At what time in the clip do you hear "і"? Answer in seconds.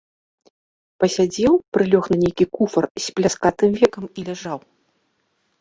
4.15-4.29